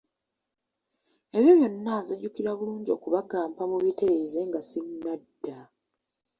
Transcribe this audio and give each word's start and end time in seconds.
Ebyo 1.37 1.51
byonna 1.59 1.93
nzijukira 2.01 2.51
bulungi 2.57 2.89
okubagamba 2.97 3.61
mubitereeze 3.71 4.39
nga 4.49 4.59
sinnadda. 4.69 5.57